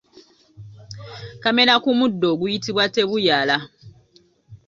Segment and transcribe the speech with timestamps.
[1.43, 3.57] Kamera ku muddo oguyitibwa tebuyala.